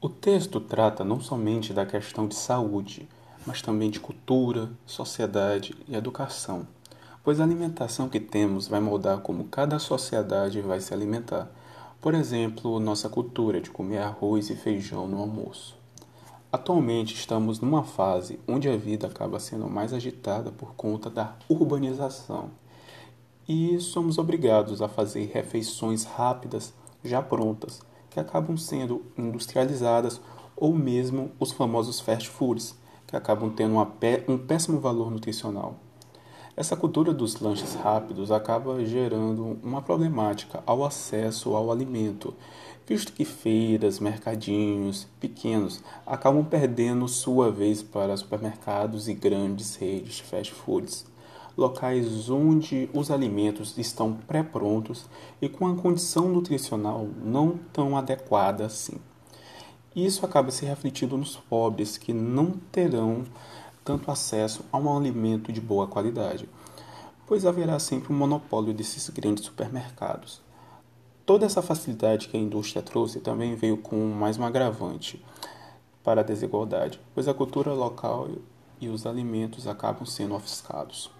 O 0.00 0.08
texto 0.08 0.60
trata 0.60 1.02
não 1.02 1.20
somente 1.20 1.72
da 1.72 1.84
questão 1.84 2.28
de 2.28 2.36
saúde, 2.36 3.08
mas 3.44 3.60
também 3.60 3.90
de 3.90 3.98
cultura, 3.98 4.70
sociedade 4.86 5.74
e 5.88 5.96
educação, 5.96 6.68
pois 7.24 7.40
a 7.40 7.42
alimentação 7.42 8.08
que 8.08 8.20
temos 8.20 8.68
vai 8.68 8.78
moldar 8.78 9.18
como 9.18 9.48
cada 9.48 9.76
sociedade 9.80 10.60
vai 10.60 10.80
se 10.80 10.94
alimentar. 10.94 11.50
Por 12.00 12.14
exemplo, 12.14 12.78
nossa 12.78 13.08
cultura 13.08 13.60
de 13.60 13.70
comer 13.70 13.98
arroz 13.98 14.50
e 14.50 14.54
feijão 14.54 15.08
no 15.08 15.18
almoço. 15.18 15.76
Atualmente 16.52 17.16
estamos 17.16 17.58
numa 17.58 17.82
fase 17.82 18.38
onde 18.46 18.68
a 18.68 18.76
vida 18.76 19.08
acaba 19.08 19.40
sendo 19.40 19.68
mais 19.68 19.92
agitada 19.92 20.52
por 20.52 20.74
conta 20.76 21.10
da 21.10 21.34
urbanização 21.48 22.50
e 23.48 23.80
somos 23.80 24.16
obrigados 24.16 24.80
a 24.80 24.86
fazer 24.86 25.28
refeições 25.34 26.04
rápidas 26.04 26.72
já 27.02 27.20
prontas 27.20 27.80
que 28.18 28.20
acabam 28.20 28.56
sendo 28.56 29.02
industrializadas 29.16 30.20
ou 30.56 30.74
mesmo 30.74 31.30
os 31.38 31.52
famosos 31.52 32.00
fast 32.00 32.28
foods 32.28 32.76
que 33.06 33.14
acabam 33.14 33.48
tendo 33.48 33.76
um 34.26 34.38
péssimo 34.38 34.80
valor 34.80 35.10
nutricional. 35.10 35.76
Essa 36.56 36.76
cultura 36.76 37.14
dos 37.14 37.38
lanches 37.40 37.74
rápidos 37.74 38.32
acaba 38.32 38.84
gerando 38.84 39.58
uma 39.62 39.80
problemática 39.80 40.60
ao 40.66 40.84
acesso 40.84 41.54
ao 41.54 41.70
alimento, 41.70 42.34
visto 42.84 43.12
que 43.12 43.24
feiras, 43.24 44.00
mercadinhos 44.00 45.06
pequenos 45.20 45.80
acabam 46.04 46.44
perdendo 46.44 47.06
sua 47.06 47.52
vez 47.52 47.82
para 47.82 48.16
supermercados 48.16 49.06
e 49.06 49.14
grandes 49.14 49.76
redes 49.76 50.16
de 50.16 50.22
fast 50.24 50.52
foods, 50.52 51.06
locais 51.58 52.30
onde 52.30 52.88
os 52.94 53.10
alimentos 53.10 53.76
estão 53.76 54.14
pré-prontos 54.14 55.06
e 55.42 55.48
com 55.48 55.66
a 55.66 55.74
condição 55.74 56.28
nutricional 56.28 57.08
não 57.20 57.58
tão 57.72 57.96
adequada 57.96 58.64
assim. 58.64 58.98
Isso 59.94 60.24
acaba 60.24 60.52
se 60.52 60.64
refletindo 60.64 61.18
nos 61.18 61.34
pobres 61.34 61.98
que 61.98 62.12
não 62.12 62.52
terão 62.70 63.24
tanto 63.84 64.08
acesso 64.08 64.64
a 64.70 64.78
um 64.78 64.96
alimento 64.96 65.52
de 65.52 65.60
boa 65.60 65.88
qualidade, 65.88 66.48
pois 67.26 67.44
haverá 67.44 67.80
sempre 67.80 68.12
um 68.12 68.16
monopólio 68.16 68.72
desses 68.72 69.10
grandes 69.10 69.44
supermercados. 69.44 70.40
Toda 71.26 71.44
essa 71.44 71.60
facilidade 71.60 72.28
que 72.28 72.36
a 72.36 72.40
indústria 72.40 72.82
trouxe 72.82 73.18
também 73.18 73.56
veio 73.56 73.78
com 73.78 73.96
mais 73.96 74.38
um 74.38 74.44
agravante 74.44 75.24
para 76.04 76.20
a 76.20 76.24
desigualdade, 76.24 77.00
pois 77.12 77.26
a 77.26 77.34
cultura 77.34 77.72
local 77.72 78.28
e 78.80 78.88
os 78.88 79.04
alimentos 79.04 79.66
acabam 79.66 80.06
sendo 80.06 80.36
ofuscados. 80.36 81.17